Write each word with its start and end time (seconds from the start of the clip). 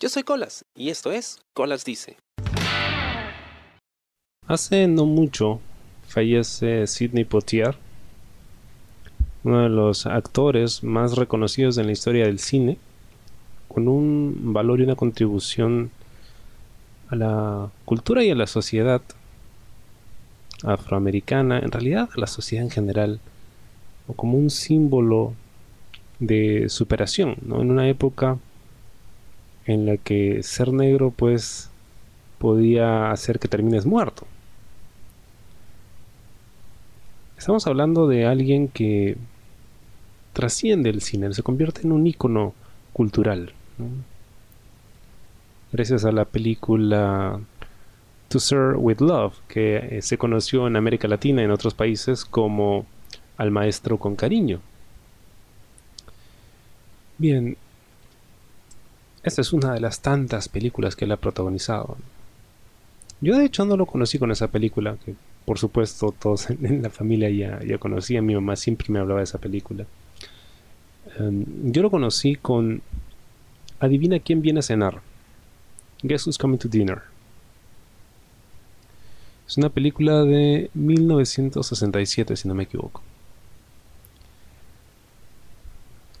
Yo 0.00 0.08
soy 0.08 0.22
Colas 0.22 0.64
y 0.76 0.90
esto 0.90 1.10
es 1.10 1.40
Colas 1.54 1.84
Dice. 1.84 2.16
Hace 4.46 4.86
no 4.86 5.06
mucho 5.06 5.58
fallece 6.06 6.86
Sidney 6.86 7.24
Poitier, 7.24 7.76
uno 9.42 9.64
de 9.64 9.68
los 9.68 10.06
actores 10.06 10.84
más 10.84 11.16
reconocidos 11.16 11.78
en 11.78 11.86
la 11.86 11.92
historia 11.92 12.26
del 12.26 12.38
cine, 12.38 12.78
con 13.66 13.88
un 13.88 14.52
valor 14.52 14.78
y 14.78 14.84
una 14.84 14.94
contribución 14.94 15.90
a 17.08 17.16
la 17.16 17.70
cultura 17.84 18.22
y 18.22 18.30
a 18.30 18.36
la 18.36 18.46
sociedad 18.46 19.02
afroamericana, 20.62 21.58
en 21.58 21.72
realidad 21.72 22.08
a 22.16 22.20
la 22.20 22.28
sociedad 22.28 22.64
en 22.64 22.70
general, 22.70 23.18
como 24.14 24.38
un 24.38 24.50
símbolo 24.50 25.34
de 26.20 26.68
superación, 26.68 27.36
¿no? 27.42 27.60
En 27.60 27.72
una 27.72 27.88
época 27.88 28.38
en 29.68 29.84
la 29.84 29.98
que 29.98 30.42
ser 30.42 30.72
negro 30.72 31.12
pues 31.14 31.70
podía 32.38 33.12
hacer 33.12 33.38
que 33.38 33.48
termines 33.48 33.84
muerto. 33.84 34.26
Estamos 37.36 37.66
hablando 37.66 38.08
de 38.08 38.26
alguien 38.26 38.68
que 38.68 39.18
trasciende 40.32 40.88
el 40.88 41.02
cine, 41.02 41.32
se 41.34 41.42
convierte 41.42 41.82
en 41.82 41.92
un 41.92 42.06
ícono 42.06 42.54
cultural. 42.94 43.52
Gracias 45.70 46.06
a 46.06 46.12
la 46.12 46.24
película 46.24 47.38
To 48.28 48.40
Sir 48.40 48.74
with 48.76 49.00
Love, 49.00 49.34
que 49.48 49.98
eh, 49.98 50.02
se 50.02 50.16
conoció 50.16 50.66
en 50.66 50.76
América 50.76 51.08
Latina 51.08 51.42
y 51.42 51.44
en 51.44 51.50
otros 51.50 51.74
países 51.74 52.24
como 52.24 52.86
Al 53.36 53.50
Maestro 53.50 53.98
con 53.98 54.16
Cariño. 54.16 54.60
Bien, 57.18 57.58
esta 59.22 59.40
es 59.40 59.52
una 59.52 59.74
de 59.74 59.80
las 59.80 60.00
tantas 60.00 60.48
películas 60.48 60.96
que 60.96 61.04
él 61.04 61.12
ha 61.12 61.16
protagonizado. 61.16 61.96
Yo 63.20 63.36
de 63.36 63.44
hecho 63.44 63.64
no 63.64 63.76
lo 63.76 63.86
conocí 63.86 64.18
con 64.18 64.30
esa 64.30 64.48
película, 64.48 64.96
que 65.04 65.14
por 65.44 65.58
supuesto 65.58 66.14
todos 66.18 66.50
en 66.50 66.82
la 66.82 66.90
familia 66.90 67.30
ya, 67.30 67.78
conocían, 67.78 68.26
mi 68.26 68.34
mamá 68.34 68.56
siempre 68.56 68.88
me 68.90 68.98
hablaba 68.98 69.20
de 69.20 69.24
esa 69.24 69.38
película. 69.38 69.86
Em, 71.18 71.44
yo 71.72 71.82
lo 71.82 71.90
conocí 71.90 72.36
con 72.36 72.82
Adivina 73.80 74.18
quién 74.18 74.42
viene 74.42 74.60
a 74.60 74.62
cenar. 74.62 75.00
Guess 76.02 76.26
Who's 76.26 76.38
Coming 76.38 76.58
to 76.58 76.68
Dinner. 76.68 77.02
Es 79.48 79.56
una 79.56 79.70
película 79.70 80.24
de 80.24 80.70
1967, 80.74 82.36
si 82.36 82.46
no 82.46 82.54
me 82.54 82.64
equivoco. 82.64 83.02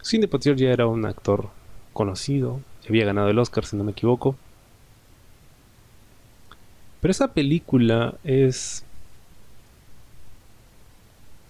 Cindy 0.02 0.26
Potier 0.26 0.56
ya 0.56 0.70
era 0.70 0.86
un 0.86 1.04
actor 1.04 1.50
conocido, 1.92 2.60
había 2.88 3.06
ganado 3.06 3.28
el 3.28 3.38
Oscar, 3.38 3.64
si 3.64 3.76
no 3.76 3.84
me 3.84 3.92
equivoco. 3.92 4.36
Pero 7.00 7.12
esa 7.12 7.32
película 7.32 8.14
es. 8.24 8.84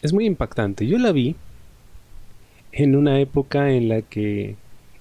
es 0.03 0.12
muy 0.12 0.27
impactante. 0.27 0.86
Yo 0.86 0.98
la 0.98 1.12
vi 1.12 1.36
en 2.72 2.97
una 2.97 3.19
época 3.19 3.70
en 3.70 3.89
la 3.89 4.03
que 4.03 4.56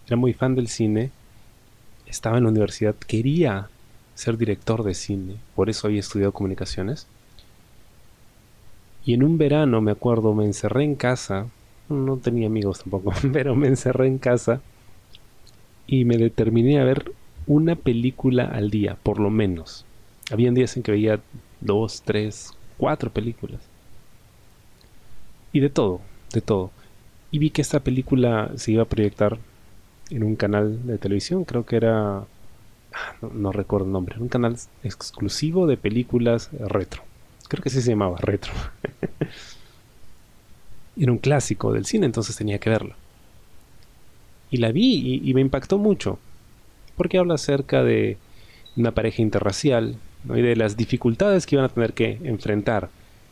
era 0.08 0.15
muy 0.15 0.33
fan 0.33 0.55
del 0.55 0.67
cine, 0.67 1.11
estaba 2.05 2.38
en 2.38 2.45
la 2.45 2.49
universidad, 2.49 2.95
quería 2.95 3.69
ser 4.15 4.38
director 4.38 4.83
de 4.83 4.93
cine, 4.93 5.35
por 5.55 5.69
eso 5.69 5.88
había 5.88 5.99
estudiado 5.99 6.31
comunicaciones. 6.31 7.08
Y 9.05 9.13
en 9.13 9.23
un 9.23 9.38
verano, 9.38 9.81
me 9.81 9.91
acuerdo, 9.91 10.33
me 10.33 10.45
encerré 10.45 10.83
en 10.83 10.95
casa, 10.95 11.47
no 11.89 12.17
tenía 12.17 12.47
amigos 12.47 12.80
tampoco, 12.80 13.13
pero 13.33 13.55
me 13.55 13.67
encerré 13.67 14.08
en 14.08 14.17
casa 14.17 14.61
y 15.88 16.05
me 16.05 16.17
determiné 16.17 16.80
a 16.80 16.83
ver 16.83 17.11
una 17.47 17.75
película 17.75 18.43
al 18.43 18.69
día, 18.69 18.97
por 19.02 19.19
lo 19.19 19.30
menos. 19.30 19.85
Habían 20.30 20.53
días 20.53 20.75
en 20.75 20.83
que 20.83 20.91
veía 20.91 21.21
dos, 21.61 22.02
tres, 22.03 22.53
cuatro 22.77 23.09
películas. 23.09 23.61
Y 25.53 25.61
de 25.61 25.70
todo, 25.70 26.02
de 26.33 26.42
todo. 26.42 26.71
Y 27.31 27.39
vi 27.39 27.49
que 27.49 27.61
esta 27.61 27.80
película 27.80 28.52
se 28.55 28.73
iba 28.73 28.83
a 28.83 28.87
proyectar 28.87 29.37
en 30.09 30.23
un 30.23 30.36
canal 30.36 30.86
de 30.86 30.98
televisión, 30.98 31.45
creo 31.45 31.65
que 31.65 31.77
era... 31.77 32.25
Ah, 32.93 33.15
no, 33.33 33.52
recuerdo 33.52 33.86
el 33.86 33.93
nombre, 33.93 34.19
un 34.19 34.27
canal 34.27 34.58
exclusivo 34.83 35.67
de 35.67 35.77
películas 35.77 36.49
retro. 36.52 37.04
Creo 37.48 37.64
que 37.64 37.69
sí 37.69 37.81
se 37.81 37.92
llamaba 37.92 38.17
retro. 38.17 38.52
era 40.98 41.11
un 41.11 41.19
clásico 41.19 41.71
del 41.71 41.86
cine, 41.86 42.05
entonces 42.05 42.36
tenía 42.36 42.59
que 42.59 42.69
verlo 42.69 42.95
y 44.49 44.58
la 44.58 44.71
vi 44.71 45.21
y, 45.23 45.33
me 45.33 45.41
impactó 45.41 45.77
mucho, 45.77 46.19
porque 46.95 47.17
habla 47.17 47.35
acerca 47.35 47.83
de 47.83 48.17
una 48.75 48.91
pareja 48.91 49.21
interracial 49.21 49.97
y 50.25 50.41
de 50.41 50.55
las 50.55 50.77
dificultades 50.77 51.45
que 51.45 51.55
iban 51.55 51.65
a 51.65 51.69
tener 51.69 51.93
que 51.93 52.19
enfrentar. 52.23 52.89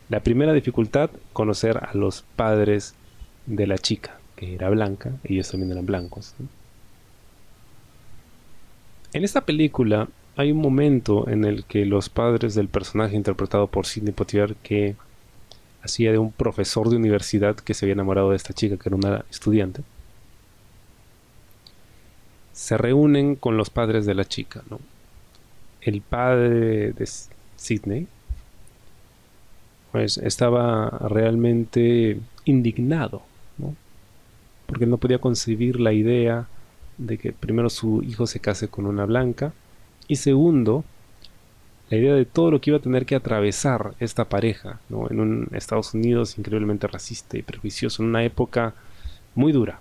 La 0.08 0.20
primera 0.20 0.52
dificultad, 0.52 1.10
conocer 1.32 1.78
a 1.78 1.90
los 1.94 2.22
padres 2.36 2.94
de 3.46 3.66
la 3.66 3.78
chica, 3.78 4.18
que 4.36 4.54
era 4.54 4.70
blanca, 4.70 5.12
ellos 5.24 5.50
también 5.50 5.72
eran 5.72 5.86
blancos. 5.86 6.34
En 9.12 9.24
esta 9.24 9.40
película 9.46 10.08
hay 10.36 10.52
un 10.52 10.58
momento 10.58 11.28
en 11.28 11.44
el 11.44 11.64
que 11.64 11.86
los 11.86 12.10
padres 12.10 12.54
del 12.54 12.68
personaje 12.68 13.16
interpretado 13.16 13.66
por 13.68 13.86
Sidney 13.86 14.12
Poitier, 14.12 14.54
que 14.62 14.96
hacía 15.82 16.12
de 16.12 16.18
un 16.18 16.32
profesor 16.32 16.90
de 16.90 16.96
universidad 16.96 17.56
que 17.56 17.72
se 17.72 17.86
había 17.86 17.94
enamorado 17.94 18.30
de 18.30 18.36
esta 18.36 18.52
chica, 18.52 18.76
que 18.76 18.88
era 18.88 18.96
una 18.96 19.24
estudiante, 19.30 19.82
se 22.56 22.78
reúnen 22.78 23.36
con 23.36 23.58
los 23.58 23.68
padres 23.68 24.06
de 24.06 24.14
la 24.14 24.24
chica. 24.24 24.62
¿no? 24.70 24.80
El 25.82 26.00
padre 26.00 26.92
de 26.92 27.08
Sidney 27.56 28.08
pues 29.92 30.16
estaba 30.16 30.88
realmente 31.08 32.18
indignado, 32.46 33.22
¿no? 33.58 33.76
porque 34.64 34.86
no 34.86 34.96
podía 34.96 35.18
concebir 35.18 35.78
la 35.78 35.92
idea 35.92 36.48
de 36.96 37.18
que 37.18 37.32
primero 37.32 37.68
su 37.68 38.02
hijo 38.02 38.26
se 38.26 38.40
case 38.40 38.68
con 38.68 38.86
una 38.86 39.04
blanca 39.04 39.52
y 40.08 40.16
segundo 40.16 40.82
la 41.90 41.98
idea 41.98 42.14
de 42.14 42.24
todo 42.24 42.50
lo 42.50 42.60
que 42.60 42.70
iba 42.70 42.78
a 42.78 42.82
tener 42.82 43.04
que 43.04 43.16
atravesar 43.16 43.92
esta 44.00 44.24
pareja 44.24 44.80
en 44.88 45.20
un 45.20 45.48
Estados 45.52 45.92
Unidos 45.92 46.38
increíblemente 46.38 46.86
racista 46.86 47.36
y 47.36 47.42
prejuicioso 47.42 48.02
en 48.02 48.08
una 48.08 48.24
época 48.24 48.74
muy 49.34 49.52
dura. 49.52 49.78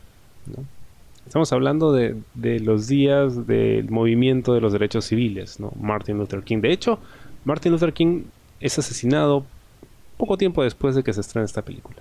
Estamos 1.25 1.51
hablando 1.51 1.91
de, 1.91 2.21
los 2.59 2.87
días 2.87 3.47
del 3.47 3.89
movimiento 3.89 4.53
de 4.53 4.61
los 4.61 4.73
derechos 4.73 5.05
civiles, 5.05 5.59
¿no? 5.59 5.71
Martin 5.79 6.17
Luther 6.17 6.43
King. 6.43 6.61
De 6.61 6.71
hecho, 6.71 6.99
Martin 7.45 7.71
Luther 7.71 7.93
King 7.93 8.23
es 8.59 8.77
asesinado 8.77 9.45
poco 10.17 10.37
tiempo 10.37 10.63
después 10.63 10.95
de 10.95 11.03
que 11.03 11.13
se 11.13 11.21
estrene 11.21 11.45
esta 11.45 11.63
película. 11.63 11.97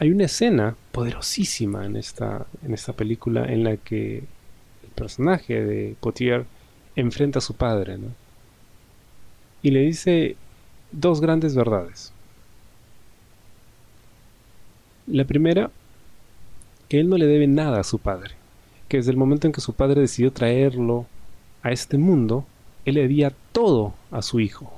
Hay 0.00 0.10
una 0.10 0.24
escena 0.24 0.76
poderosísima 0.92 1.84
en 1.84 1.96
esta, 1.96 2.46
en 2.64 2.74
esta 2.74 2.92
película 2.92 3.44
en 3.44 3.64
la 3.64 3.76
que 3.76 4.18
el 4.18 4.90
personaje 4.94 5.62
de 5.62 5.94
Potier 6.00 6.46
enfrenta 6.96 7.38
a 7.38 7.42
su 7.42 7.54
padre 7.54 7.98
¿no? 7.98 8.08
y 9.62 9.70
le 9.70 9.80
dice 9.80 10.36
dos 10.90 11.20
grandes 11.20 11.54
verdades. 11.54 12.12
La 15.10 15.24
primera, 15.24 15.72
que 16.88 17.00
él 17.00 17.08
no 17.08 17.16
le 17.16 17.26
debe 17.26 17.48
nada 17.48 17.80
a 17.80 17.84
su 17.84 17.98
padre, 17.98 18.36
que 18.86 18.98
desde 18.98 19.10
el 19.10 19.16
momento 19.16 19.48
en 19.48 19.52
que 19.52 19.60
su 19.60 19.72
padre 19.72 20.00
decidió 20.00 20.32
traerlo 20.32 21.06
a 21.64 21.72
este 21.72 21.98
mundo, 21.98 22.46
él 22.84 22.94
le 22.94 23.02
debía 23.02 23.32
todo 23.50 23.92
a 24.12 24.22
su 24.22 24.38
hijo. 24.38 24.72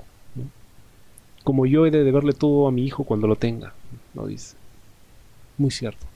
Como 1.45 1.67
yo 1.67 1.85
he 1.85 1.91
de 1.91 2.03
deberle 2.03 2.33
todo 2.33 2.67
a 2.67 2.73
mi 2.73 2.87
hijo 2.87 3.05
cuando 3.05 3.27
lo 3.27 3.37
tenga, 3.37 3.75
lo 4.15 4.27
dice. 4.27 4.57
Muy 5.59 5.71
cierto. 5.71 6.07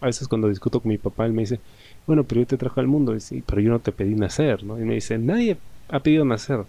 A 0.00 0.06
veces 0.06 0.26
cuando 0.26 0.48
discuto 0.48 0.80
con 0.80 0.88
mi 0.88 0.98
papá, 0.98 1.24
él 1.24 1.32
me 1.32 1.42
dice, 1.42 1.60
bueno, 2.08 2.24
pero 2.24 2.40
yo 2.40 2.46
te 2.48 2.56
trajo 2.56 2.80
al 2.80 2.88
mundo, 2.88 3.14
y 3.14 3.42
pero 3.42 3.60
yo 3.60 3.70
no 3.70 3.78
te 3.78 3.92
pedí 3.92 4.16
nacer, 4.16 4.64
¿no? 4.64 4.80
Y 4.80 4.82
me 4.82 4.94
dice, 4.94 5.16
nadie 5.16 5.58
ha 5.88 6.00
pedido 6.00 6.24
nacer. 6.24 6.64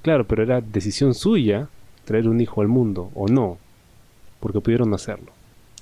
Claro, 0.00 0.26
pero 0.26 0.44
era 0.44 0.62
decisión 0.62 1.12
suya 1.12 1.68
traer 2.06 2.26
un 2.26 2.40
hijo 2.40 2.62
al 2.62 2.68
mundo, 2.68 3.10
o 3.14 3.28
no, 3.28 3.58
porque 4.40 4.60
pudieron 4.60 4.94
hacerlo. 4.94 5.32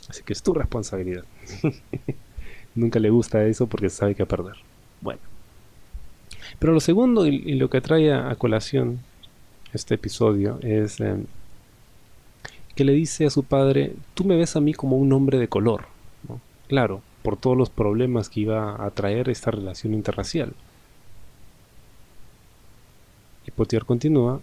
Así 0.08 0.22
que 0.22 0.32
es 0.32 0.42
tu 0.42 0.52
responsabilidad. 0.52 1.24
Nunca 2.74 2.98
le 2.98 3.10
gusta 3.10 3.44
eso 3.44 3.66
porque 3.66 3.90
sabe 3.90 4.14
que 4.14 4.22
a 4.22 4.26
perder. 4.26 4.56
Bueno. 5.00 5.20
Pero 6.58 6.72
lo 6.72 6.80
segundo 6.80 7.26
y, 7.26 7.54
lo 7.54 7.70
que 7.70 7.80
trae 7.80 8.12
a, 8.12 8.34
colación 8.36 9.00
este 9.72 9.94
episodio 9.94 10.58
es 10.62 11.00
em, 11.00 11.24
que 12.74 12.84
le 12.84 12.92
dice 12.92 13.26
a 13.26 13.30
su 13.30 13.42
padre, 13.42 13.94
tú 14.14 14.24
me 14.24 14.36
ves 14.36 14.56
a 14.56 14.60
mí 14.60 14.74
como 14.74 14.96
un 14.96 15.12
hombre 15.12 15.38
de 15.38 15.48
color. 15.48 15.86
Claro, 16.68 17.02
por 17.22 17.36
todos 17.36 17.56
los 17.56 17.70
problemas 17.70 18.28
que 18.28 18.40
iba 18.40 18.84
a 18.84 18.90
traer 18.90 19.28
esta 19.28 19.50
relación 19.50 19.94
interracial. 19.94 20.52
Y 23.46 23.50
Potier 23.50 23.84
continúa, 23.84 24.40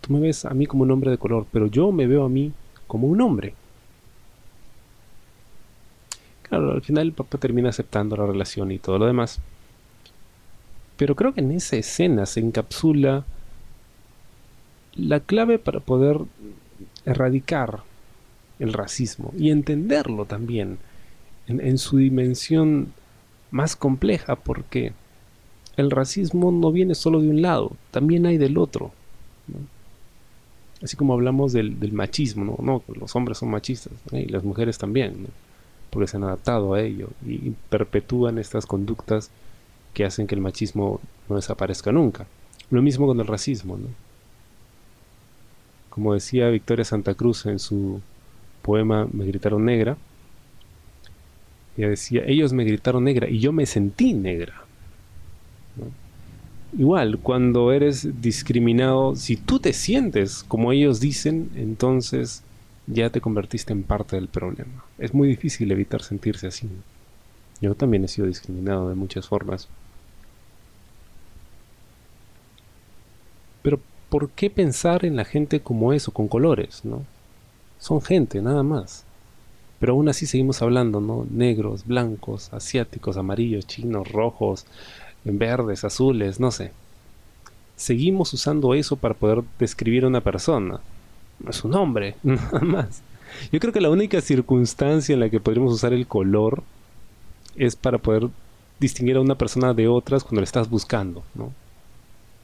tú 0.00 0.12
me 0.12 0.20
ves 0.20 0.44
a 0.44 0.50
mí 0.50 0.66
como 0.66 0.82
un 0.82 0.90
hombre 0.90 1.10
de 1.10 1.18
color, 1.18 1.46
pero 1.50 1.66
yo 1.66 1.90
me 1.92 2.06
veo 2.06 2.24
a 2.24 2.28
mí 2.28 2.52
como 2.86 3.08
un 3.08 3.20
hombre 3.20 3.54
claro, 6.52 6.72
al 6.72 6.82
final 6.82 7.06
el 7.06 7.12
papá 7.14 7.38
termina 7.38 7.70
aceptando 7.70 8.14
la 8.14 8.26
relación 8.26 8.70
y 8.72 8.78
todo 8.78 8.98
lo 8.98 9.06
demás. 9.06 9.40
Pero 10.98 11.16
creo 11.16 11.32
que 11.32 11.40
en 11.40 11.50
esa 11.50 11.76
escena 11.76 12.26
se 12.26 12.40
encapsula 12.40 13.24
la 14.94 15.20
clave 15.20 15.58
para 15.58 15.80
poder 15.80 16.18
erradicar 17.06 17.80
el 18.58 18.74
racismo 18.74 19.32
y 19.38 19.50
entenderlo 19.50 20.26
también 20.26 20.76
en, 21.46 21.78
su 21.78 21.96
dimensión 21.96 22.92
más 23.50 23.74
compleja, 23.74 24.36
porque 24.36 24.92
el 25.78 25.90
racismo 25.90 26.52
no 26.52 26.70
viene 26.70 26.94
solo 26.94 27.22
de 27.22 27.28
un 27.28 27.40
lado, 27.40 27.72
también 27.90 28.26
hay 28.26 28.36
del 28.36 28.58
otro. 28.58 28.92
Así 30.82 30.96
como 30.98 31.14
hablamos 31.14 31.54
del, 31.54 31.92
machismo, 31.92 32.58
¿no? 32.60 32.82
los 32.94 33.16
hombres 33.16 33.38
son 33.38 33.50
machistas 33.50 33.94
y 34.12 34.26
las 34.26 34.44
mujeres 34.44 34.76
también, 34.76 35.28
porque 35.92 36.08
se 36.08 36.16
han 36.16 36.24
adaptado 36.24 36.72
a 36.72 36.80
ello 36.80 37.10
y, 37.24 37.50
perpetúan 37.68 38.38
estas 38.38 38.64
conductas 38.64 39.30
que 39.92 40.06
hacen 40.06 40.26
que 40.26 40.34
el 40.34 40.40
machismo 40.40 41.00
no 41.28 41.36
desaparezca 41.36 41.92
nunca. 41.92 42.26
Lo 42.70 42.80
mismo 42.80 43.06
con 43.06 43.20
el 43.20 43.26
racismo, 43.26 43.78
Como 45.90 46.14
decía 46.14 46.48
Victoria 46.48 46.86
Santa 46.86 47.12
Cruz 47.12 47.44
en 47.44 47.58
su 47.58 48.00
poema 48.62 49.06
Me 49.12 49.26
gritaron 49.26 49.66
negra, 49.66 49.98
ella 51.76 51.90
decía, 51.90 52.22
ellos 52.26 52.54
me 52.54 52.64
gritaron 52.64 53.04
negra 53.04 53.28
y 53.28 53.38
yo 53.38 53.52
me 53.52 53.66
sentí 53.66 54.14
negra. 54.14 54.64
Igual, 56.78 57.18
cuando 57.18 57.70
eres 57.70 58.22
discriminado, 58.22 59.14
si 59.14 59.36
tú 59.36 59.58
te 59.58 59.74
sientes 59.74 60.42
como 60.42 60.72
ellos 60.72 61.00
dicen, 61.00 61.50
entonces 61.54 62.42
ya 62.86 63.10
te 63.10 63.20
convertiste 63.20 63.72
en 63.72 63.82
parte 63.82 64.16
del 64.16 64.28
problema. 64.28 64.84
Es 64.98 65.14
muy 65.14 65.28
difícil 65.28 65.70
evitar 65.70 66.02
sentirse 66.02 66.46
así. 66.48 66.68
Yo 67.60 67.74
también 67.74 68.04
he 68.04 68.08
sido 68.08 68.26
discriminado 68.26 68.88
de 68.88 68.94
muchas 68.94 69.28
formas. 69.28 69.68
Pero 73.62 73.78
¿por 74.08 74.30
qué 74.30 74.50
pensar 74.50 75.04
en 75.04 75.16
la 75.16 75.24
gente 75.24 75.60
como 75.60 75.92
eso, 75.92 76.12
con 76.12 76.28
colores, 76.28 76.84
no? 76.84 77.04
Son 77.78 78.02
gente, 78.02 78.42
nada 78.42 78.62
más. 78.62 79.04
Pero 79.78 79.94
aún 79.94 80.08
así 80.08 80.26
seguimos 80.26 80.62
hablando, 80.62 81.00
¿no? 81.00 81.26
Negros, 81.30 81.86
blancos, 81.86 82.52
asiáticos, 82.52 83.16
amarillos, 83.16 83.66
chinos, 83.66 84.10
rojos, 84.10 84.66
verdes, 85.24 85.84
azules, 85.84 86.40
no 86.40 86.50
sé. 86.50 86.72
Seguimos 87.76 88.32
usando 88.32 88.74
eso 88.74 88.96
para 88.96 89.14
poder 89.14 89.42
describir 89.58 90.04
a 90.04 90.08
una 90.08 90.20
persona. 90.20 90.80
No 91.42 91.50
es 91.50 91.64
un 91.64 91.74
hombre, 91.74 92.16
nada 92.22 92.60
más. 92.60 93.02
Yo 93.50 93.60
creo 93.60 93.72
que 93.72 93.80
la 93.80 93.90
única 93.90 94.20
circunstancia 94.20 95.14
en 95.14 95.20
la 95.20 95.30
que 95.30 95.40
podríamos 95.40 95.72
usar 95.72 95.92
el 95.92 96.06
color 96.06 96.62
es 97.56 97.76
para 97.76 97.98
poder 97.98 98.28
distinguir 98.78 99.16
a 99.16 99.20
una 99.20 99.36
persona 99.36 99.74
de 99.74 99.88
otras 99.88 100.24
cuando 100.24 100.40
la 100.40 100.44
estás 100.44 100.68
buscando, 100.68 101.22
¿no? 101.34 101.52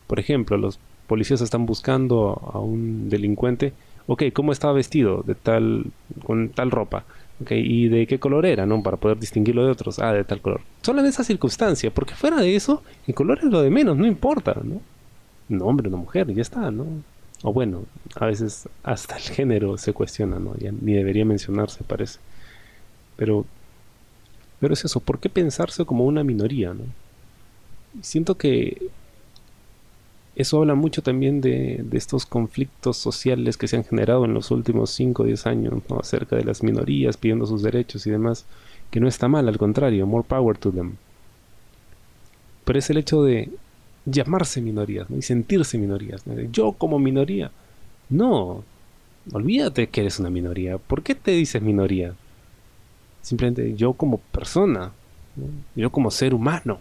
Por 0.06 0.18
ejemplo, 0.18 0.56
los 0.56 0.78
policías 1.06 1.40
están 1.40 1.66
buscando 1.66 2.40
a 2.52 2.58
un 2.58 3.10
delincuente. 3.10 3.72
Ok, 4.06 4.24
¿cómo 4.32 4.52
estaba 4.52 4.72
vestido? 4.72 5.22
De 5.26 5.34
tal, 5.34 5.86
con 6.24 6.48
tal 6.50 6.70
ropa. 6.70 7.04
¿Y 7.50 7.88
de 7.88 8.06
qué 8.06 8.18
color 8.18 8.46
era, 8.46 8.66
no? 8.66 8.82
Para 8.82 8.96
poder 8.96 9.18
distinguirlo 9.18 9.64
de 9.64 9.72
otros. 9.72 9.98
Ah, 9.98 10.12
de 10.12 10.24
tal 10.24 10.40
color. 10.40 10.60
Solo 10.82 11.00
en 11.00 11.06
esa 11.06 11.24
circunstancia, 11.24 11.90
porque 11.90 12.14
fuera 12.14 12.40
de 12.40 12.56
eso, 12.56 12.82
el 13.06 13.14
color 13.14 13.38
es 13.38 13.44
lo 13.44 13.60
de 13.60 13.70
menos, 13.70 13.96
no 13.96 14.06
importa, 14.06 14.56
¿no? 14.62 14.80
Un 15.50 15.62
hombre, 15.62 15.88
una 15.88 15.98
mujer, 15.98 16.32
ya 16.32 16.42
está, 16.42 16.70
¿no? 16.70 16.86
O 17.42 17.52
bueno, 17.52 17.84
a 18.16 18.26
veces 18.26 18.68
hasta 18.82 19.16
el 19.16 19.22
género 19.22 19.78
se 19.78 19.92
cuestiona, 19.92 20.38
¿no? 20.38 20.56
Ya 20.56 20.72
ni 20.72 20.94
debería 20.94 21.24
mencionarse, 21.24 21.84
parece. 21.84 22.18
Pero, 23.16 23.46
pero 24.60 24.74
es 24.74 24.84
eso, 24.84 25.00
¿por 25.00 25.20
qué 25.20 25.28
pensarse 25.28 25.84
como 25.84 26.04
una 26.04 26.24
minoría, 26.24 26.74
¿no? 26.74 26.84
Siento 28.02 28.36
que 28.36 28.90
eso 30.38 30.58
habla 30.58 30.76
mucho 30.76 31.02
también 31.02 31.40
de, 31.40 31.84
estos 31.92 32.24
conflictos 32.24 32.96
sociales 32.96 33.56
que 33.56 33.66
se 33.66 33.76
han 33.76 33.84
generado 33.84 34.24
en 34.24 34.34
los 34.34 34.52
últimos 34.52 34.90
5 34.90 35.24
o 35.24 35.26
10 35.26 35.46
años, 35.48 35.82
¿no? 35.88 35.98
acerca 35.98 36.36
de 36.36 36.44
las 36.44 36.62
minorías 36.62 37.16
pidiendo 37.16 37.44
sus 37.44 37.60
derechos 37.60 38.06
y 38.06 38.12
demás, 38.12 38.46
que 38.92 39.00
no 39.00 39.08
está 39.08 39.26
mal, 39.26 39.48
al 39.48 39.58
contrario, 39.58 40.06
more 40.06 40.24
power 40.26 40.56
to 40.56 40.70
them. 40.70 40.94
Pero 42.64 42.78
es 42.78 42.88
el 42.88 42.98
hecho 42.98 43.24
de 43.24 43.50
llamarse 44.10 44.60
minorías 44.60 45.06
y 45.10 45.22
sentirse 45.22 45.78
minorías. 45.78 46.24
Yo 46.52 46.72
como 46.72 46.98
minoría. 46.98 47.50
No, 48.08 48.64
olvídate 49.32 49.88
que 49.88 50.00
eres 50.00 50.18
una 50.18 50.30
minoría. 50.30 50.78
¿Por 50.78 51.02
qué 51.02 51.14
te 51.14 51.32
dices 51.32 51.60
minoría? 51.62 52.14
Simplemente 53.22 53.74
yo 53.74 53.92
como 53.92 54.18
persona, 54.18 54.92
yo 55.74 55.90
como 55.90 56.10
ser 56.10 56.34
humano 56.34 56.80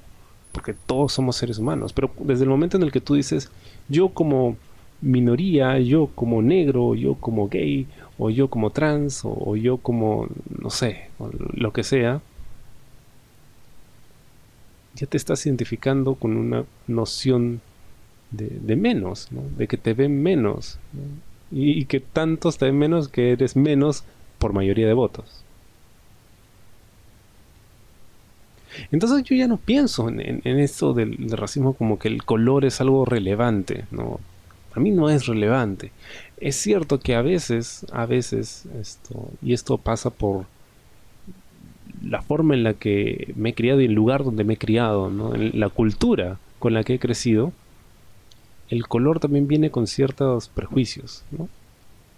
porque 0.57 0.73
todos 0.73 1.13
somos 1.13 1.35
seres 1.35 1.59
humanos, 1.59 1.93
pero 1.93 2.09
desde 2.19 2.43
el 2.43 2.49
momento 2.49 2.77
en 2.77 2.83
el 2.83 2.91
que 2.91 2.99
tú 2.99 3.13
dices, 3.13 3.51
yo 3.89 4.09
como 4.09 4.57
minoría, 5.01 5.77
yo 5.77 6.07
como 6.15 6.41
negro, 6.41 6.95
yo 6.95 7.13
como 7.13 7.47
gay, 7.47 7.85
o 8.17 8.31
yo 8.31 8.47
como 8.47 8.71
trans, 8.71 9.21
o, 9.23 9.55
yo 9.55 9.77
como, 9.77 10.27
no 10.59 10.71
sé, 10.71 11.11
lo 11.53 11.71
que 11.73 11.83
sea, 11.83 12.21
ya 14.97 15.07
te 15.07 15.17
estás 15.17 15.45
identificando 15.45 16.15
con 16.15 16.35
una 16.35 16.65
noción 16.87 17.61
de, 18.31 18.75
menos, 18.75 19.29
de 19.57 19.67
que 19.67 19.77
te 19.77 19.93
ven 19.93 20.21
menos, 20.21 20.79
y, 21.51 21.85
que 21.85 21.99
tantos 21.99 22.57
te 22.57 22.65
ven 22.65 22.77
menos 22.77 23.07
que 23.07 23.31
eres 23.31 23.55
menos 23.55 24.03
por 24.39 24.53
mayoría 24.53 24.87
de 24.87 24.93
votos. 24.93 25.43
Entonces 28.91 29.23
yo 29.23 29.35
ya 29.35 29.47
no 29.47 29.57
pienso 29.57 30.09
en, 30.09 30.41
esto 30.45 30.93
del, 30.93 31.29
racismo 31.31 31.73
como 31.73 31.97
que 31.99 32.09
el 32.09 32.23
color 32.23 32.65
es 32.65 32.81
algo 32.81 33.05
relevante, 33.05 33.85
¿no? 33.91 34.19
A 34.73 34.79
mí 34.79 34.91
no 34.91 35.09
es 35.09 35.25
relevante. 35.25 35.91
Es 36.39 36.55
cierto 36.55 36.99
que 36.99 37.15
a 37.15 37.21
veces, 37.21 37.85
a 37.91 38.05
veces, 38.05 38.65
esto, 38.79 39.31
y 39.41 39.53
esto 39.53 39.77
pasa 39.77 40.11
por 40.11 40.45
la 42.03 42.21
forma 42.21 42.53
en 42.53 42.63
la 42.63 42.73
que 42.73 43.33
me 43.35 43.49
he 43.49 43.53
criado 43.53 43.81
y 43.81 43.85
el 43.85 43.93
lugar 43.93 44.23
donde 44.23 44.43
me 44.43 44.53
he 44.53 44.57
criado, 44.57 45.09
la 45.09 45.69
cultura 45.69 46.39
con 46.59 46.73
la 46.73 46.83
que 46.83 46.95
he 46.95 46.99
crecido, 46.99 47.51
el 48.69 48.87
color 48.87 49.19
también 49.19 49.47
viene 49.47 49.71
con 49.71 49.87
ciertos 49.87 50.49
prejuicios, 50.49 51.23
¿no? 51.31 51.47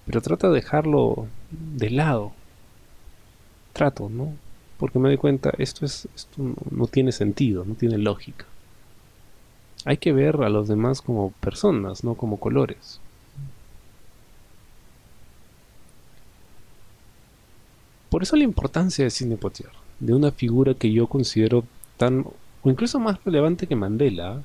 Pero 0.06 0.22
trato 0.22 0.50
de 0.50 0.56
dejarlo 0.56 1.28
de 1.52 1.92
lado. 1.92 2.32
Trato, 3.74 4.10
¿no? 4.10 4.34
porque 4.80 4.98
me 4.98 5.10
doy 5.10 5.18
cuenta, 5.18 5.52
esto, 5.58 5.86
es, 5.86 6.08
esto 6.16 6.42
no, 6.72 6.88
tiene 6.88 7.12
sentido, 7.12 7.66
no 7.66 7.76
tiene 7.76 7.98
lógica. 7.98 8.46
Hay 9.84 9.98
que 9.98 10.14
ver 10.14 10.38
a 10.38 10.50
los 10.50 10.70
demás 10.70 11.02
como 11.02 11.32
personas, 11.42 12.04
no 12.04 12.16
como 12.16 12.40
colores. 12.40 13.02
Por 18.20 18.24
eso 18.26 18.36
la 18.36 18.44
importancia 18.44 19.06
de 19.06 19.12
Sidney 19.12 19.38
Poitier, 19.38 19.70
de 20.02 20.14
una 20.14 20.34
figura 20.34 20.74
que 20.74 20.92
yo 20.92 21.08
considero 21.08 21.64
tan, 21.96 22.26
o 22.62 22.70
incluso 22.70 23.00
más 23.00 23.24
relevante 23.24 23.66
que 23.66 23.78
Mandela, 23.78 24.42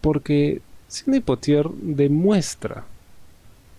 porque 0.00 0.62
Sidney 0.88 1.20
Poitier 1.20 1.68
demuestra 1.68 2.86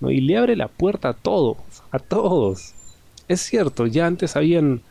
y 0.01 0.21
le 0.21 0.37
abre 0.37 0.55
la 0.55 0.67
puerta 0.67 1.09
a 1.09 1.13
todos, 1.15 1.57
a 1.89 1.97
todos. 1.97 2.75
Es 3.27 3.41
cierto, 3.41 3.87
ya 3.87 4.05
antes 4.05 4.35
habían 4.35 4.81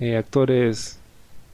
eh, 0.00 0.16
actores 0.16 0.98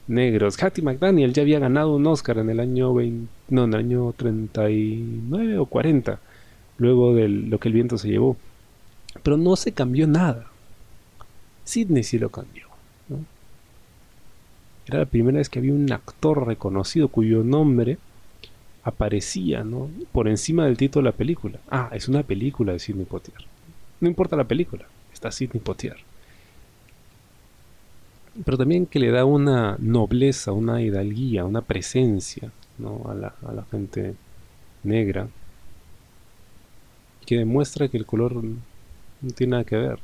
negros. 0.07 0.57
Hattie 0.63 0.83
McDaniel 0.83 1.33
ya 1.33 1.43
había 1.43 1.59
ganado 1.59 1.97
un 1.97 2.07
Oscar 2.07 2.39
en 2.39 2.49
el 2.49 2.59
año 2.59 2.95
20, 2.95 3.31
no, 3.49 3.65
en 3.65 3.73
el 3.75 3.79
año 3.79 4.11
39 4.17 5.59
o 5.59 5.67
40, 5.67 6.19
luego 6.79 7.13
de 7.13 7.29
lo 7.29 7.59
que 7.59 7.67
el 7.67 7.75
viento 7.75 7.99
se 7.99 8.07
llevó. 8.07 8.37
Pero 9.21 9.37
no 9.37 9.55
se 9.55 9.71
cambió 9.71 10.07
nada. 10.07 10.47
Sidney 11.69 12.03
sí 12.03 12.17
lo 12.17 12.29
cambió. 12.29 12.67
Era 14.87 14.99
la 14.99 15.05
primera 15.05 15.37
vez 15.37 15.49
que 15.49 15.59
había 15.59 15.73
un 15.73 15.91
actor 15.91 16.47
reconocido 16.47 17.09
cuyo 17.09 17.43
nombre 17.43 17.97
aparecía 18.83 19.63
¿no? 19.63 19.89
por 20.11 20.27
encima 20.27 20.65
del 20.65 20.77
título 20.77 21.05
de 21.05 21.11
la 21.11 21.17
película. 21.17 21.59
Ah, 21.69 21.89
es 21.93 22.07
una 22.07 22.23
película 22.23 22.73
de 22.73 22.79
Sidney 22.79 23.05
Poitier. 23.05 23.37
No 23.99 24.07
importa 24.07 24.35
la 24.35 24.45
película, 24.45 24.85
está 25.13 25.31
Sidney 25.31 25.61
Poitier 25.61 25.97
pero 28.45 28.57
también 28.57 28.85
que 28.85 28.99
le 28.99 29.11
da 29.11 29.25
una 29.25 29.75
nobleza, 29.79 30.51
una 30.51 30.81
hidalguía, 30.81 31.45
una 31.45 31.61
presencia 31.61 32.51
a, 33.05 33.13
la, 33.13 33.33
a 33.45 33.53
la 33.53 33.63
gente 33.65 34.15
negra, 34.83 35.27
que 37.25 37.37
demuestra 37.37 37.87
que 37.89 37.97
el 37.97 38.05
color 38.05 38.43
no 38.43 39.31
tiene 39.35 39.51
nada 39.51 39.63
que 39.63 39.75
ver. 39.75 39.99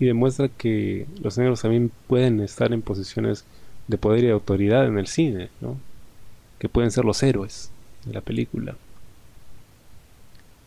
Y 0.00 0.06
demuestra 0.06 0.48
que 0.48 1.06
los 1.22 1.38
negros 1.38 1.62
también 1.62 1.92
pueden 2.08 2.40
estar 2.40 2.72
en 2.72 2.82
posiciones 2.82 3.44
de 3.86 3.98
poder 3.98 4.24
y 4.24 4.30
autoridad 4.30 4.86
en 4.86 4.98
el 4.98 5.06
cine, 5.06 5.50
¿no? 5.60 5.76
que 6.60 6.68
pueden 6.68 6.90
ser 6.90 7.04
los 7.04 7.22
héroes 7.22 7.70
de 8.04 8.12
la 8.12 8.20
película. 8.20 8.76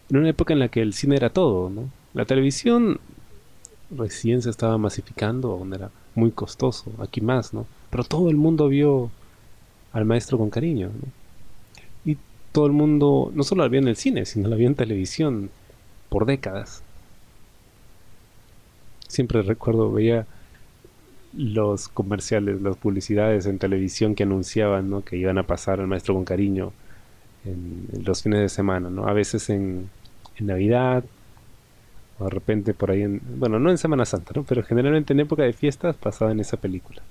En 0.10 0.18
una 0.18 0.30
época 0.30 0.54
en 0.54 0.60
la 0.60 0.68
que 0.68 0.82
el 0.82 0.94
cine 0.94 1.16
era 1.16 1.30
todo, 1.30 1.70
¿no? 1.70 1.90
La 2.14 2.26
televisión 2.26 3.00
recién 3.96 4.42
se 4.42 4.50
estaba 4.50 4.78
masificando, 4.78 5.52
aún 5.52 5.74
era 5.74 5.92
muy 6.16 6.32
costoso, 6.32 6.92
aquí 7.00 7.22
más, 7.22 7.54
¿no? 7.54 7.68
Pero 7.92 8.04
todo 8.04 8.30
el 8.30 8.36
mundo 8.36 8.68
vio 8.68 9.12
al 9.94 10.06
maestro 10.06 10.38
con 10.40 10.50
cariño. 10.50 10.90
Y 12.06 12.18
todo 12.52 12.66
el 12.66 12.72
mundo 12.72 13.32
no 13.34 13.44
solo 13.44 13.64
la 13.64 13.70
vio 13.70 13.80
en 13.80 13.88
el 13.88 13.96
cine, 13.96 14.26
sino 14.26 14.50
la 14.50 14.56
vio 14.56 14.68
en 14.68 14.76
televisión 14.76 15.52
por 16.10 16.26
décadas. 16.26 16.84
Siempre 19.14 19.44
recuerdo, 19.44 19.92
veía 19.92 20.26
los 21.34 21.88
comerciales, 21.88 22.62
las 22.64 22.78
publicidades 22.78 23.46
en 23.46 23.60
televisión 23.60 24.16
que 24.16 24.24
anunciaban 24.24 24.90
¿no? 24.90 25.04
que 25.04 25.18
iban 25.18 25.38
a 25.38 25.44
pasar 25.44 25.80
al 25.80 25.88
maestro 25.88 26.16
con 26.16 26.26
cariño 26.26 26.74
en, 27.46 27.88
los 28.04 28.24
fines 28.24 28.40
de 28.40 28.50
semana, 28.50 28.90
¿no? 28.90 29.08
A 29.08 29.14
veces 29.14 29.52
en, 29.52 29.88
en, 30.38 30.48
Navidad, 30.48 31.04
o 32.18 32.24
de 32.26 32.30
repente 32.32 32.74
por 32.74 32.90
ahí 32.90 33.04
en... 33.04 33.22
Bueno, 33.38 33.60
no 33.60 33.70
en 33.70 33.78
Semana 33.78 34.06
Santa, 34.06 34.32
¿no? 34.36 34.44
Pero 34.44 34.64
generalmente 34.64 35.14
en 35.14 35.20
época 35.20 35.44
de 35.44 35.54
fiestas 35.54 35.96
pasaba 35.96 36.32
en 36.32 36.40
esa 36.40 36.58
película. 36.58 37.04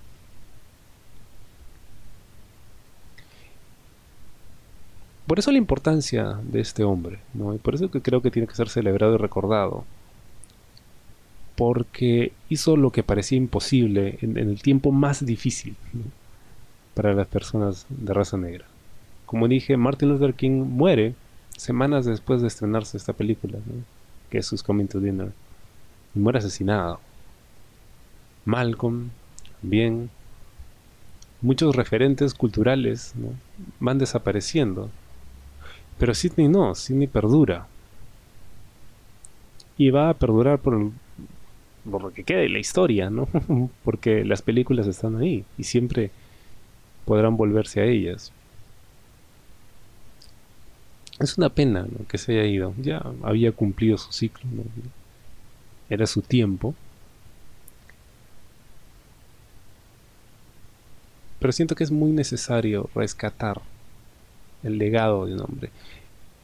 Por 5.28 5.38
eso 5.38 5.52
la 5.52 5.58
importancia 5.58 6.38
de 6.42 6.60
este 6.60 6.82
hombre, 6.82 7.20
¿no? 7.32 7.54
Y 7.54 7.58
por 7.58 7.74
eso 7.76 7.90
que 7.90 8.02
creo 8.02 8.22
que 8.22 8.30
tiene 8.32 8.48
que 8.48 8.56
ser 8.56 8.68
celebrado 8.68 9.14
y 9.14 9.18
recordado 9.18 9.84
porque 11.56 12.32
hizo 12.48 12.76
lo 12.76 12.90
que 12.90 13.02
parecía 13.02 13.38
imposible 13.38 14.18
en, 14.22 14.36
el 14.36 14.62
tiempo 14.62 14.90
más 14.92 15.24
difícil 15.24 15.76
para 16.94 17.14
las 17.14 17.26
personas 17.26 17.86
de 17.88 18.14
raza 18.14 18.36
negra. 18.36 18.64
Como 19.26 19.48
dije, 19.48 19.76
Martin 19.76 20.10
Luther 20.10 20.34
King 20.34 20.64
muere 20.64 21.14
semanas 21.56 22.04
después 22.04 22.40
de 22.40 22.48
estrenarse 22.48 22.96
esta 22.96 23.12
película, 23.12 23.58
que 24.30 24.38
es 24.38 24.62
Coming 24.62 24.88
to 24.88 25.00
Dinner, 25.00 25.32
muere 26.14 26.38
asesinado. 26.38 27.00
Malcolm, 28.44 29.10
bien, 29.62 30.10
muchos 31.40 31.76
referentes 31.76 32.34
culturales 32.34 33.14
van 33.78 33.98
desapareciendo, 33.98 34.90
pero 35.98 36.14
Sidney 36.14 36.48
no, 36.48 36.74
Sidney 36.74 37.06
perdura. 37.06 37.66
Y 39.78 39.90
va 39.90 40.10
a 40.10 40.14
perdurar 40.14 40.58
por 40.58 40.90
por 41.90 42.02
lo 42.02 42.12
que 42.12 42.24
quede 42.24 42.48
la 42.48 42.58
historia, 42.58 43.10
¿no? 43.10 43.28
Porque 43.84 44.24
las 44.24 44.42
películas 44.42 44.86
están 44.86 45.16
ahí 45.16 45.44
y 45.58 45.64
siempre 45.64 46.10
podrán 47.04 47.36
volverse 47.36 47.80
a 47.80 47.84
ellas. 47.84 48.32
Es 51.18 51.38
una 51.38 51.48
pena 51.48 51.86
que 52.08 52.18
se 52.18 52.32
haya 52.32 52.44
ido. 52.44 52.74
Ya 52.78 53.02
había 53.22 53.52
cumplido 53.52 53.98
su 53.98 54.12
ciclo. 54.12 54.44
Era 55.88 56.06
su 56.06 56.22
tiempo. 56.22 56.74
Pero 61.38 61.52
siento 61.52 61.74
que 61.74 61.84
es 61.84 61.90
muy 61.90 62.12
necesario 62.12 62.88
rescatar 62.94 63.60
el 64.62 64.78
legado 64.78 65.26
de 65.26 65.34
un 65.34 65.40
hombre. 65.40 65.70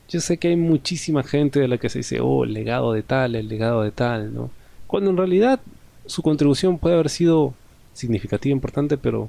Yo 0.09 0.21
sé 0.21 0.39
que 0.39 0.49
hay 0.49 0.57
muchísima 0.57 1.23
gente 1.23 1.61
de 1.61 1.69
la 1.69 1.79
que 1.79 1.89
se 1.89 2.01
dice, 2.01 2.21
oh, 2.21 2.45
el 2.45 2.53
legado 2.53 2.93
de 2.93 3.03
tal, 3.03 3.35
el 3.37 3.49
legado 3.49 3.83
de 3.83 3.93
tal, 3.93 4.35
¿no? 4.35 4.51
Cuando 4.89 5.11
en 5.11 5.19
realidad 5.19 5.61
su 6.07 6.23
contribución 6.23 6.79
puede 6.79 6.95
haber 6.95 7.11
sido 7.11 7.55
significativa, 7.93 8.53
importante, 8.53 8.97
pero 8.97 9.29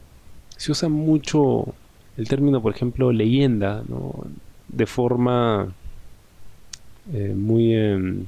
se 0.55 0.71
usa 0.71 0.89
mucho 0.89 1.75
el 2.17 2.27
término, 2.27 2.61
por 2.61 2.73
ejemplo, 2.73 3.11
leyenda, 3.11 3.83
¿no? 3.87 4.13
de 4.69 4.85
forma 4.85 5.73
eh, 7.13 7.33
muy, 7.35 7.73
em, 7.73 8.25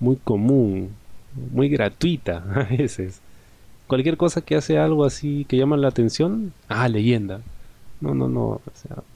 muy 0.00 0.16
común, 0.16 0.90
muy 1.52 1.68
gratuita 1.68 2.42
a 2.54 2.62
veces. 2.64 3.20
Cualquier 3.86 4.16
cosa 4.16 4.40
que 4.40 4.56
hace 4.56 4.78
algo 4.78 5.04
así 5.04 5.44
que 5.44 5.58
llama 5.58 5.76
la 5.76 5.88
atención, 5.88 6.54
ah, 6.68 6.88
leyenda. 6.88 7.42
No, 8.00 8.14
no, 8.14 8.28
no. 8.28 8.60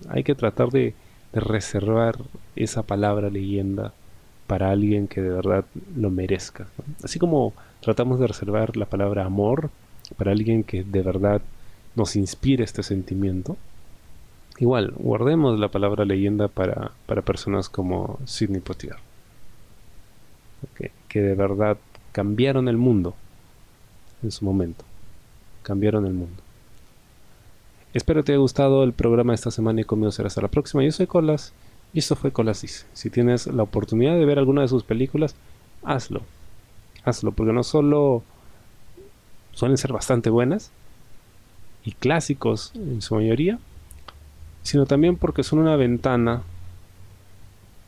hay 0.09 0.25
que 0.25 0.35
tratar 0.35 0.69
de 0.71 0.95
reservar 1.33 2.19
esa 2.55 2.83
palabra 2.83 3.31
leyenda 3.31 3.95
para 4.49 4.73
alguien 4.73 5.07
que 5.07 5.23
de 5.23 5.29
verdad 5.29 5.65
lo 5.97 6.11
merezca. 6.11 6.67
Así 7.05 7.21
como 7.21 7.53
tratamos 7.81 8.19
de 8.19 8.27
reservar 8.27 8.77
la 8.77 8.87
palabra 8.87 9.25
amor 9.25 9.71
para 10.17 10.33
alguien 10.33 10.65
que 10.65 10.83
de 10.83 11.03
verdad 11.03 11.41
nos 11.95 12.17
inspire 12.17 12.65
este 12.65 12.83
sentimiento. 12.83 13.57
Igual, 14.59 14.93
guardemos 14.97 15.61
la 15.61 15.69
palabra 15.69 16.05
leyenda 16.05 16.49
para, 16.49 16.91
personas 17.25 17.69
como 17.69 18.19
Sidney 18.25 18.61
Poitier. 18.61 18.97
que 21.09 21.23
de 21.23 21.35
verdad 21.35 21.79
cambiaron 22.11 22.67
el 22.69 22.77
mundo 22.77 23.15
en 24.23 24.33
su 24.33 24.45
momento. 24.45 24.85
Cambiaron 25.63 26.07
el 26.07 26.15
mundo. 26.15 26.43
Espero 27.95 28.23
te 28.23 28.33
haya 28.33 28.41
gustado 28.41 28.85
el 28.85 28.93
programa 28.93 29.35
esta 29.35 29.51
semana 29.51 29.81
y 29.81 29.85
conmigo 29.85 30.13
será 30.13 30.27
hasta 30.27 30.43
la 30.43 30.49
próxima. 30.49 30.85
Yo 30.85 30.93
soy 30.93 31.07
Colas. 31.07 31.53
Y 31.93 32.01
esto 32.01 32.17
fue 32.17 32.33
Colasis. 32.33 32.87
Si 32.93 33.11
tienes 33.11 33.47
la 33.47 33.63
oportunidad 33.63 34.15
de 34.15 34.25
ver 34.25 34.39
alguna 34.39 34.63
de 34.63 34.69
sus 34.69 34.85
películas, 34.85 35.35
hazlo. 35.83 36.23
Hazlo, 37.05 37.33
porque 37.33 37.53
no 37.53 37.63
solo 37.63 38.23
suelen 39.53 39.79
ser 39.79 39.93
bastante 39.93 40.31
buenas 40.31 40.71
y 41.85 41.93
clásicos 41.93 42.73
en 42.75 43.01
su 43.03 43.15
mayoría, 43.15 43.59
sino 44.63 44.87
también 44.87 45.17
porque 45.17 45.43
son 45.43 45.61
una 45.61 45.77
ventana 45.77 46.43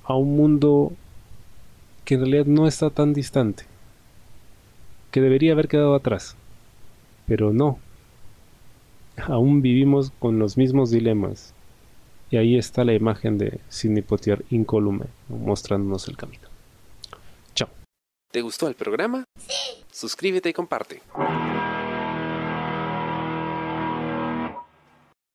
a 0.05 0.15
un 0.15 0.37
mundo 0.37 0.93
que 2.05 2.15
en 2.15 2.21
realidad 2.21 2.47
no 2.47 2.67
está 2.67 2.91
tan 2.91 3.13
distante, 3.13 3.65
que 5.11 5.21
debería 5.21 5.53
haber 5.53 5.69
quedado 5.69 5.95
atrás, 5.95 6.35
pero 7.27 7.53
no. 7.53 7.79
Aún 9.29 9.61
vivimos 9.61 10.13
con 10.19 10.39
los 10.39 10.57
mismos 10.57 10.91
dilemas, 10.91 11.55
y 12.31 12.37
ahí 12.37 12.57
está 12.57 12.85
la 12.85 12.95
imagen 12.95 13.39
de 13.39 13.61
Sidney 13.69 14.03
Poitier 14.03 14.45
incólume, 14.51 15.07
mostrándonos 15.29 16.09
el 16.09 16.17
camino. 16.17 16.49
Chao. 17.55 17.69
¿Te 18.31 18.41
gustó 18.41 18.69
el 18.69 18.75
programa? 18.75 19.25
Sí. 19.37 19.85
Suscríbete 19.91 20.49
y 20.49 20.53
comparte. 20.53 21.03